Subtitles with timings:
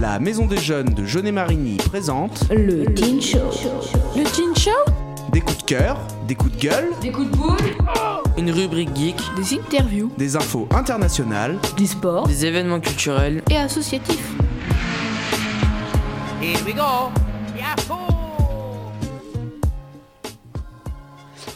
[0.00, 3.38] La Maison des Jeunes de Jeunet-Marigny présente Le Teen Show.
[4.16, 4.70] Le Teen Show
[5.32, 7.56] des coups de cœur, des coups de gueule, Des coups de boule
[8.36, 11.56] Une rubrique geek, Des interviews des infos internationales.
[11.76, 12.26] Du sport.
[12.26, 13.42] des événements culturels.
[13.48, 14.32] et associatifs.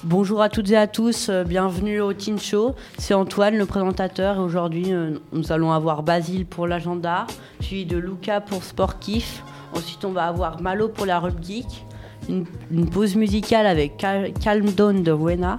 [0.07, 2.75] Bonjour à toutes et à tous, euh, bienvenue au Teen Show.
[2.99, 7.27] C'est Antoine, le présentateur, et aujourd'hui euh, nous allons avoir Basile pour l'agenda,
[7.61, 9.43] suivi de Luca pour Sportif.
[9.75, 11.87] Ensuite, on va avoir Malo pour la rubrique,
[12.29, 15.57] une, une pause musicale avec Cal- Calm Down de Wena.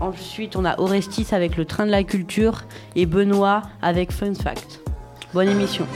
[0.00, 2.62] Ensuite, on a Orestis avec le train de la culture
[2.96, 4.80] et Benoît avec Fun Fact.
[5.32, 5.86] Bonne émission.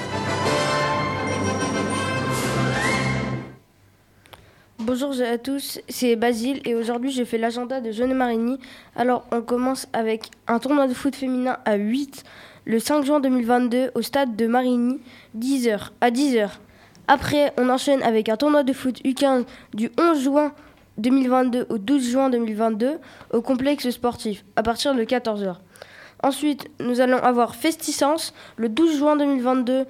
[4.95, 8.59] Bonjour à tous, c'est Basile et aujourd'hui je fais l'agenda de Jeune Marigny.
[8.95, 12.25] Alors on commence avec un tournoi de foot féminin à 8
[12.67, 15.01] le 5 juin 2022 au stade de Marigny
[15.39, 16.51] 10h à 10h.
[17.09, 20.53] Après on enchaîne avec un tournoi de foot U15 du 11 juin
[20.99, 22.99] 2022 au 12 juin 2022
[23.33, 25.55] au complexe sportif à partir de 14h.
[26.23, 29.87] Ensuite nous allons avoir Festiscence le 12 juin 2022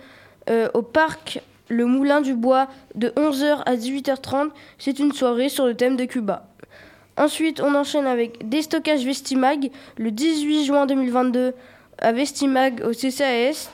[0.48, 4.50] euh, au parc le Moulin du Bois de 11h à 18h30.
[4.78, 6.48] C'est une soirée sur le thème de Cuba.
[7.16, 11.54] Ensuite, on enchaîne avec Déstockage Vestimag le 18 juin 2022
[11.98, 13.70] à Vestimag au CCAS.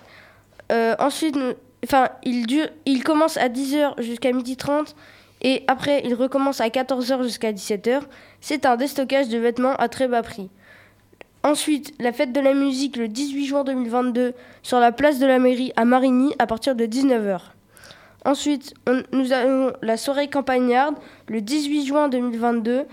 [0.73, 1.37] Euh, ensuite,
[1.85, 4.95] enfin, il, dure, il commence à 10h jusqu'à 12h30
[5.43, 8.01] et après, il recommence à 14h jusqu'à 17h.
[8.41, 10.51] C'est un déstockage de vêtements à très bas prix.
[11.45, 15.39] Ensuite, la fête de la musique le 18 juin 2022 sur la place de la
[15.39, 17.41] mairie à Marigny à partir de 19h.
[18.29, 18.75] Ensuite,
[19.11, 20.97] nous avons la soirée campagnarde
[21.29, 22.85] le 18 juin 2022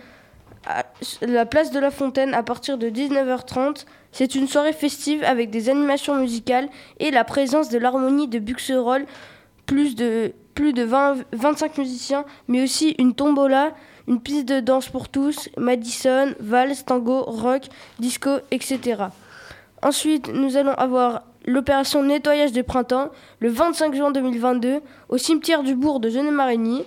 [0.65, 0.85] à
[1.23, 3.83] la place de la Fontaine à partir de 19h30.
[4.13, 6.69] C'est une soirée festive avec des animations musicales
[7.01, 9.05] et la présence de l'harmonie de Buxerolles,
[9.65, 13.73] plus de, plus de 20 25 musiciens, mais aussi une tombola,
[14.07, 17.63] une piste de danse pour tous, Madison, valse, tango, rock,
[17.99, 19.07] disco, etc.
[19.81, 25.75] Ensuite, nous allons avoir l'opération nettoyage de printemps le 25 juin 2022 au cimetière du
[25.75, 26.83] bourg de Genet-Marigny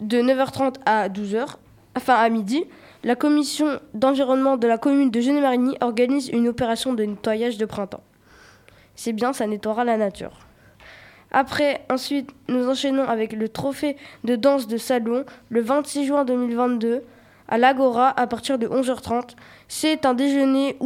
[0.00, 1.56] de 9h30 à 12h,
[1.96, 2.64] enfin à midi.
[3.04, 8.02] La commission d'environnement de la commune de Genet-Marigny organise une opération de nettoyage de printemps.
[8.94, 10.38] C'est bien, ça nettoiera la nature.
[11.32, 17.02] Après, ensuite, nous enchaînons avec le trophée de danse de salon le 26 juin 2022
[17.48, 19.30] à l'Agora à partir de 11h30.
[19.66, 20.76] C'est un déjeuner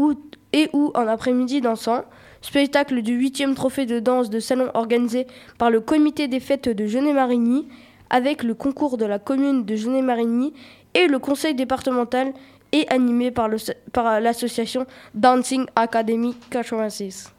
[0.53, 2.05] et ou un après-midi dansant.
[2.43, 5.27] Spectacle du 8e trophée de danse de salon organisé
[5.59, 7.67] par le comité des fêtes de Genet-Marigny
[8.11, 10.53] avec le concours de la commune de Genet-Marigny
[10.95, 12.33] et le conseil départemental
[12.73, 13.59] et animé par, le-
[13.93, 17.33] par l'association Dancing Academy 86.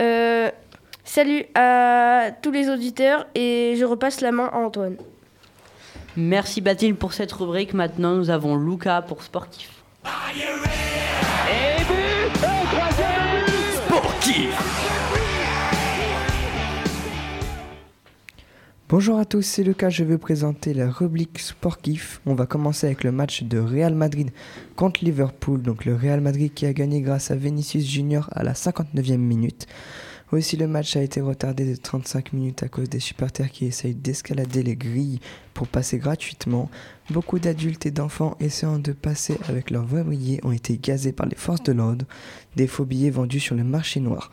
[0.00, 0.50] Euh,
[1.04, 4.96] salut à tous les auditeurs et je repasse la main à Antoine.
[6.16, 7.72] Merci Basile pour cette rubrique.
[7.74, 9.70] Maintenant, nous avons Luca pour Sportif.
[18.88, 22.20] Bonjour à tous, c'est Lucas, je vais présenter la rubrique sportif.
[22.24, 24.30] On va commencer avec le match de Real Madrid
[24.76, 25.62] contre Liverpool.
[25.62, 29.66] Donc le Real Madrid qui a gagné grâce à Vinicius Junior à la 59e minute.
[30.32, 33.94] Aussi le match a été retardé de 35 minutes à cause des supporters qui essayent
[33.94, 35.20] d'escalader les grilles
[35.52, 36.70] pour passer gratuitement.
[37.10, 41.36] Beaucoup d'adultes et d'enfants essayant de passer avec leurs billets ont été gazés par les
[41.36, 42.06] forces de l'ordre.
[42.56, 44.30] Des faux billets vendus sur le marché noir.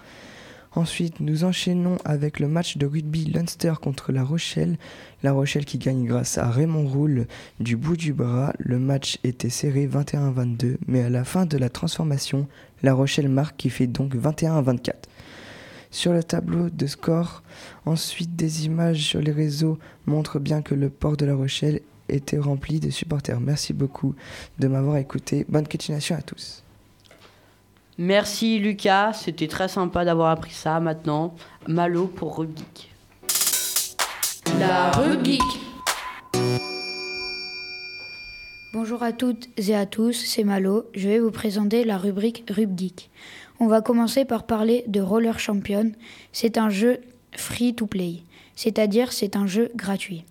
[0.74, 4.78] Ensuite, nous enchaînons avec le match de rugby Leinster contre La Rochelle.
[5.22, 7.28] La Rochelle qui gagne grâce à Raymond Roule
[7.60, 8.54] du bout du bras.
[8.60, 12.48] Le match était serré 21-22, mais à la fin de la transformation,
[12.84, 14.94] La Rochelle marque qui fait donc 21-24.
[15.92, 17.42] Sur le tableau de score,
[17.86, 22.38] ensuite des images sur les réseaux montrent bien que le port de La Rochelle était
[22.38, 23.40] rempli de supporters.
[23.40, 24.16] Merci beaucoup
[24.60, 25.46] de m'avoir écouté.
[25.50, 26.64] Bonne continuation à tous.
[27.98, 30.80] Merci Lucas, c'était très sympa d'avoir appris ça.
[30.80, 31.36] Maintenant,
[31.68, 32.92] Malo pour rubrique.
[34.60, 35.42] La rubrique.
[38.72, 40.86] Bonjour à toutes et à tous, c'est Malo.
[40.94, 43.10] Je vais vous présenter la rubrique Rubgeek.
[43.60, 45.92] On va commencer par parler de Roller Champion.
[46.32, 47.00] C'est un jeu
[47.36, 48.24] free to play,
[48.56, 50.24] c'est-à-dire c'est un jeu gratuit.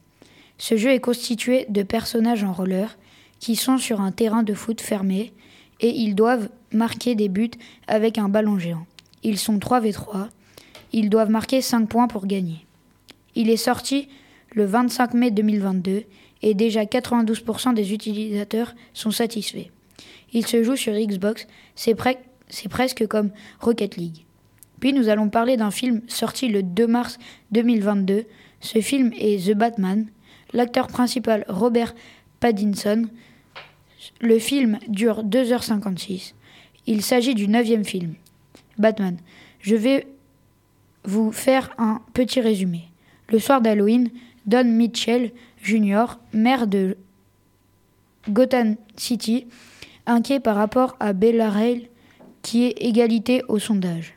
[0.57, 2.97] Ce jeu est constitué de personnages en roller
[3.39, 5.33] qui sont sur un terrain de foot fermé
[5.81, 7.51] et ils doivent marquer des buts
[7.87, 8.87] avec un ballon géant.
[9.23, 10.29] Ils sont 3v3.
[10.93, 12.65] Ils doivent marquer 5 points pour gagner.
[13.35, 14.09] Il est sorti
[14.53, 16.05] le 25 mai 2022
[16.43, 19.69] et déjà 92% des utilisateurs sont satisfaits.
[20.33, 22.17] Il se joue sur Xbox, c'est pre-
[22.49, 23.31] c'est presque comme
[23.61, 24.25] Rocket League.
[24.81, 27.19] Puis nous allons parler d'un film sorti le 2 mars
[27.53, 28.25] 2022.
[28.61, 30.07] Ce film est The Batman.
[30.53, 31.95] L'acteur principal Robert
[32.41, 33.07] Pattinson.
[34.21, 36.35] Le film dure 2h56.
[36.87, 38.15] Il s'agit du neuvième film.
[38.79, 39.19] Batman.
[39.61, 40.07] Je vais
[41.05, 42.89] vous faire un petit résumé.
[43.31, 44.11] Le soir d'Halloween,
[44.47, 46.97] Don Mitchell Jr., maire de
[48.31, 49.47] Gotham City,
[50.07, 51.89] inquiet par rapport à Bella Rail,
[52.49, 54.15] qui est égalité au sondage.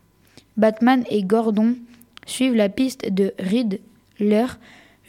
[0.56, 1.76] Batman et Gordon
[2.26, 4.46] suivent la piste de Riddler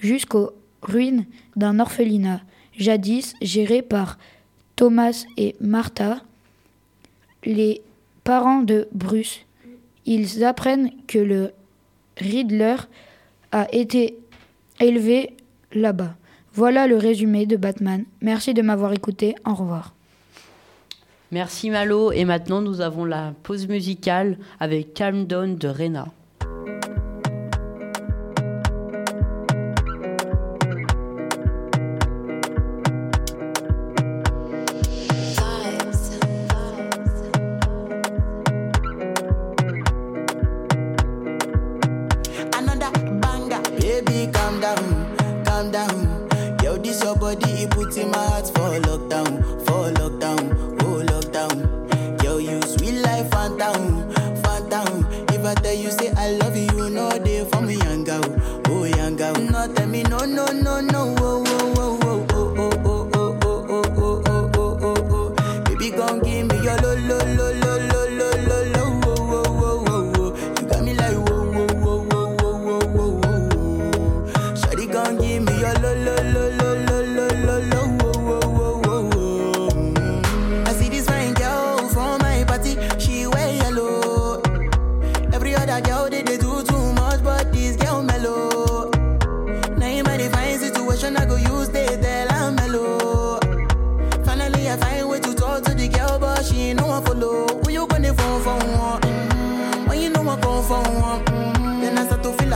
[0.01, 0.51] jusqu'aux
[0.83, 2.41] ruines d'un orphelinat,
[2.77, 4.19] jadis géré par
[4.75, 6.21] Thomas et Martha,
[7.45, 7.81] les
[8.25, 9.43] parents de Bruce.
[10.05, 11.53] Ils apprennent que le
[12.17, 12.75] Riddler
[13.53, 14.19] a été
[14.81, 15.37] élevé
[15.73, 16.17] là-bas.
[16.55, 18.05] Voilà le résumé de Batman.
[18.21, 19.37] Merci de m'avoir écouté.
[19.47, 19.95] Au revoir.
[21.33, 22.13] Merci Malo.
[22.13, 26.09] Et maintenant, nous avons la pause musicale avec Calm Down de Rena.
[46.63, 50.82] Yo, this your body, it puts in my heart for lockdown, for lockdown.
[55.57, 58.23] Tell you, say I love you, no day for me, young girl.
[58.69, 59.35] Oh, young girl.
[59.35, 61.45] No, tell me, no, no, no, no, oh,
[61.77, 62.27] oh, oh.
[62.33, 66.57] oh, oh, oh, oh, oh, oh, oh, oh, oh, oh, oh, baby, come Give me
[66.65, 66.77] your
[75.81, 76.22] lo lo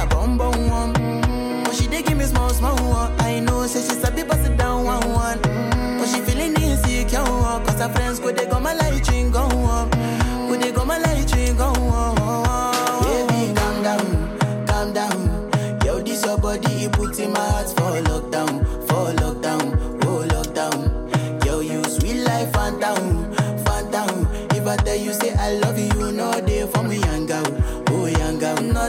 [0.06, 0.92] a bum bum one.
[1.64, 3.12] But she dey give me small small one.
[3.20, 5.38] I know, say she sabi pass it down one one.
[5.38, 9.30] Mm, But she feeling insecure, one, cause her friends go they go my light ring
[9.30, 9.90] go on,
[10.48, 13.02] go they go my light ring go on.
[13.04, 15.80] Baby, calm down, calm down.
[15.84, 21.44] Yo, this your body, it puts in my heart for lockdown, for lockdown, oh lockdown.
[21.44, 23.32] Yo, you sweet life, phantom,
[23.64, 24.26] phantom.
[24.50, 25.12] If I tell you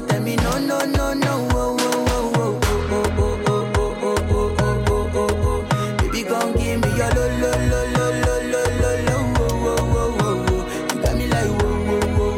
[0.05, 4.15] Tell me no, no, no, no, oh, oh, oh, oh, oh, oh, oh, oh, oh,
[4.29, 5.61] oh, oh, oh, oh, oh.
[5.97, 10.21] Baby, give me your lo, lo, lo, lo, lo, lo, lo, lo, oh, oh, oh,
[10.21, 10.61] oh, oh.
[10.93, 12.35] You got me like whoa, whoa,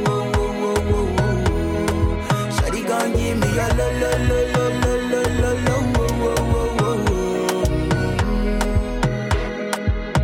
[0.90, 1.36] whoa.
[2.56, 2.82] Shawty
[3.18, 7.12] give me your lo, lo, lo, lo, lo, lo, lo, lo, oh, oh, oh, oh,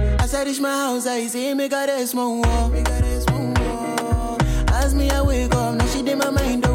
[0.08, 0.24] oh.
[0.24, 2.70] As I reach my house, I see me got a small wall.
[2.70, 4.38] Me got a small wall.
[4.70, 6.66] As me I wake up, now she did my mind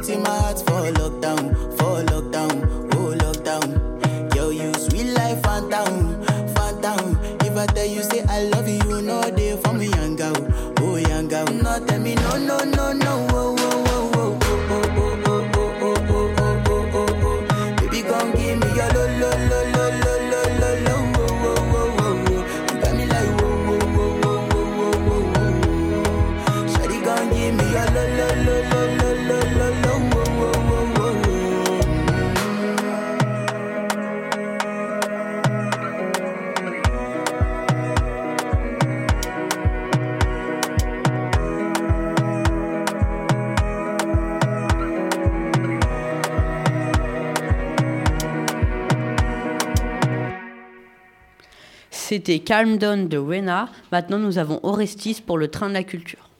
[0.00, 1.17] putting my heart for luck.
[52.08, 53.68] C'était Calm Down de Rena.
[53.92, 56.30] Maintenant, nous avons Orestis pour le train de la culture.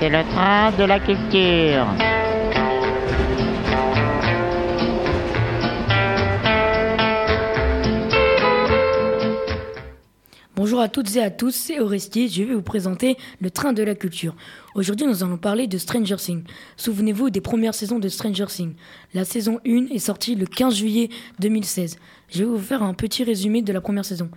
[0.00, 2.15] C'est le train de la culture.
[10.66, 13.84] Bonjour à toutes et à tous, c'est Orestier, je vais vous présenter le train de
[13.84, 14.34] la culture.
[14.74, 16.42] Aujourd'hui, nous allons parler de Stranger Things.
[16.76, 18.74] Souvenez-vous des premières saisons de Stranger Things.
[19.14, 21.08] La saison 1 est sortie le 15 juillet
[21.38, 21.98] 2016.
[22.30, 24.28] Je vais vous faire un petit résumé de la première saison.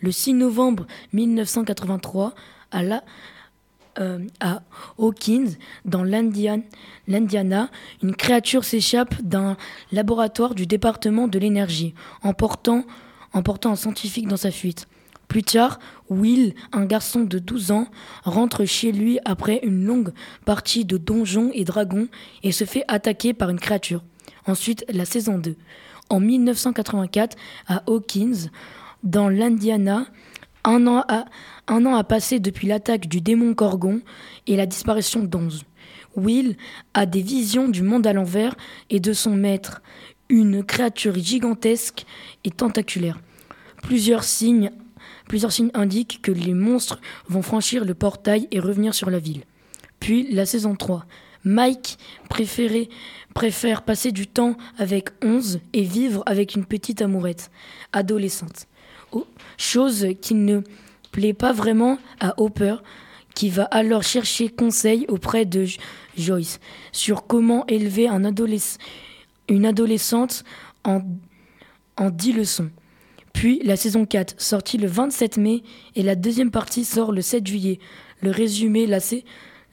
[0.00, 2.34] Le 6 novembre 1983,
[2.72, 3.04] à la,
[4.00, 4.62] euh, à
[4.98, 5.52] Hawkins,
[5.84, 7.70] dans l'Indiana,
[8.02, 9.56] une créature s'échappe d'un
[9.92, 12.82] laboratoire du département de l'énergie, emportant,
[13.32, 14.88] emportant un scientifique dans sa fuite.
[15.28, 15.78] Plus tard,
[16.08, 17.88] Will, un garçon de 12 ans,
[18.24, 20.12] rentre chez lui après une longue
[20.44, 22.08] partie de donjons et dragons
[22.42, 24.04] et se fait attaquer par une créature.
[24.46, 25.56] Ensuite, la saison 2.
[26.08, 28.50] En 1984, à Hawkins,
[29.02, 30.06] dans l'Indiana,
[30.64, 31.24] un an a,
[31.66, 34.00] un an a passé depuis l'attaque du démon Gorgon
[34.46, 35.64] et la disparition d'Onze.
[36.16, 36.56] Will
[36.94, 38.54] a des visions du monde à l'envers
[38.90, 39.82] et de son maître,
[40.28, 42.06] une créature gigantesque
[42.44, 43.20] et tentaculaire.
[43.82, 44.70] Plusieurs signes
[45.28, 49.44] Plusieurs signes indiquent que les monstres vont franchir le portail et revenir sur la ville.
[50.00, 51.06] Puis la saison 3.
[51.44, 57.50] Mike préfère passer du temps avec Onze et vivre avec une petite amourette,
[57.92, 58.66] adolescente.
[59.12, 60.62] Oh, chose qui ne
[61.12, 62.76] plaît pas vraiment à Hopper,
[63.34, 65.66] qui va alors chercher conseil auprès de
[66.16, 66.58] Joyce
[66.90, 68.22] sur comment élever un
[69.48, 70.42] une adolescente
[70.84, 71.02] en,
[71.96, 72.70] en 10 leçons.
[73.36, 75.62] Puis la saison 4, sortie le 27 mai,
[75.94, 77.78] et la deuxième partie sort le 7 juillet.
[78.22, 78.98] Le résumé, la,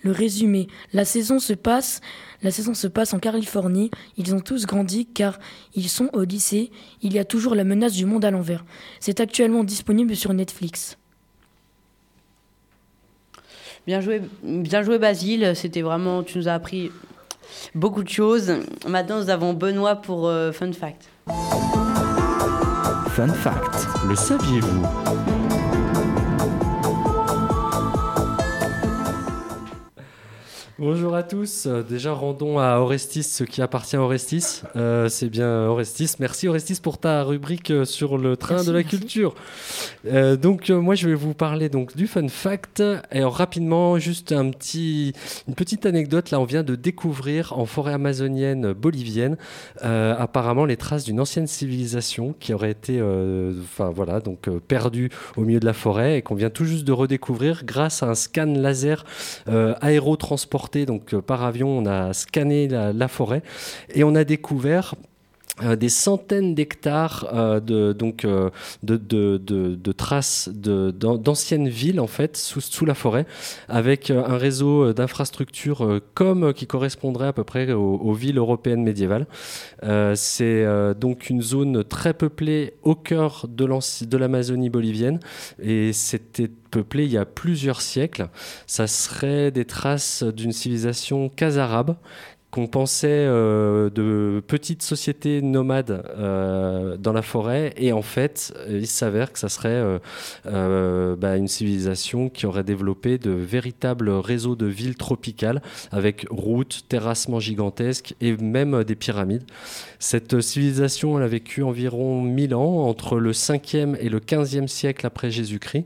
[0.01, 0.67] le résumé.
[0.91, 2.01] La saison se passe,
[2.41, 3.89] la saison se passe en Californie.
[4.17, 5.39] Ils ont tous grandi car
[5.75, 6.71] ils sont au lycée.
[7.01, 8.65] Il y a toujours la menace du monde à l'envers.
[8.99, 10.97] C'est actuellement disponible sur Netflix.
[13.87, 15.53] Bien joué, bien Basile.
[15.55, 16.91] C'était vraiment, tu nous as appris
[17.73, 18.51] beaucoup de choses.
[18.85, 21.07] Maintenant, nous avons Benoît pour euh, Fun Fact.
[23.15, 23.87] Fun Fact.
[24.07, 25.42] Le saviez-vous?
[30.85, 31.65] Bonjour à tous.
[31.65, 34.63] Euh, déjà, rendons à Orestis ce qui appartient à Orestis.
[34.75, 36.15] Euh, c'est bien Orestis.
[36.19, 39.33] Merci Orestis pour ta rubrique euh, sur le train de la culture.
[40.03, 42.83] donc, moi, je vais vous parler donc du fun fact.
[43.13, 45.13] Et rapidement, juste un petit,
[45.47, 46.31] une petite anecdote.
[46.31, 49.37] Là, on vient de découvrir en forêt amazonienne bolivienne,
[49.81, 53.01] apparemment les traces d'une ancienne civilisation qui aurait été,
[53.61, 56.91] enfin voilà, donc perdue au milieu de la forêt et qu'on vient tout juste de
[56.91, 59.05] redécouvrir grâce à un scan laser
[60.85, 63.43] donc euh, par avion, on a scanné la, forêt
[63.93, 64.95] et on a découvert
[65.61, 72.85] euh, des centaines d'hectares euh, de, donc, de, traces d'anciennes villes en fait sous, sous,
[72.85, 73.27] la forêt
[73.69, 79.27] avec un réseau d'infrastructures comme qui correspondrait à peu près aux, villes européennes médiévales.
[80.15, 80.65] C'est
[80.99, 85.19] donc une zone très peuplée au cœur de l'Amazonie bolivienne
[85.61, 88.29] et c'était peuplé il y a plusieurs siècles.
[88.65, 91.95] Ça serait des traces d'une civilisation casarabe
[92.53, 98.85] qu'on pensait euh, de petites sociétés nomades euh, dans la forêt et en fait il
[98.85, 99.99] s'avère que ça serait
[100.45, 106.85] euh, bah, une civilisation qui aurait développé de véritables réseaux de villes tropicales avec routes,
[106.89, 109.45] terrassements gigantesques et même des pyramides.
[109.97, 115.31] Cette civilisation a vécu environ 1000 ans entre le 5e et le 15e siècle après
[115.31, 115.85] Jésus-Christ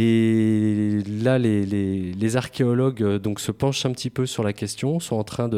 [0.00, 5.16] et là, les, archéologues euh, donc, se penchent un petit peu sur la question, sont
[5.16, 5.50] en train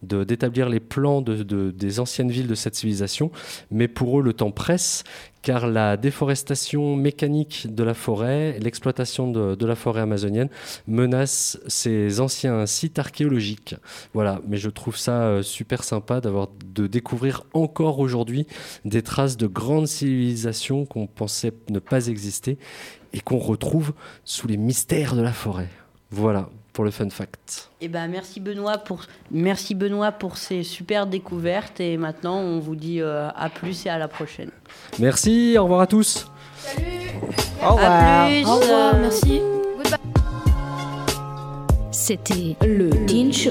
[0.00, 3.30] d'établir de, les plans de, des anciennes villes de cette civilisation,
[3.70, 5.04] mais pour eux, le temps presse,
[5.42, 10.48] car la déforestation mécanique de la forêt, l'exploitation de, la forêt amazonienne
[10.86, 13.74] menace ces anciens sites archéologiques.
[14.14, 18.46] Voilà, mais je trouve ça euh, super sympa de découvrir encore aujourd'hui
[18.86, 22.56] des traces de grandes civilisations qu'on pensait ne pas exister
[23.12, 23.92] et qu'on retrouve
[24.24, 25.68] sous les mystères de la forêt.
[26.10, 27.70] Voilà pour le fun fact.
[27.80, 32.76] Eh ben, merci Benoît pour merci Benoît pour ces super découvertes et maintenant on vous
[32.76, 34.50] dit euh, à plus et à la prochaine.
[34.98, 36.26] Merci, au revoir à tous.
[36.56, 36.86] Salut.
[37.62, 38.28] Au revoir.
[38.46, 39.40] Au revoir, merci.
[41.90, 43.50] C'était le Teen Show,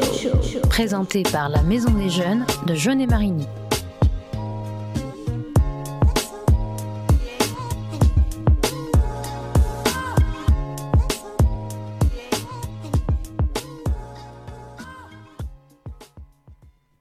[0.70, 3.48] présenté par la Maison des Jeunes de Jeunet Marigny.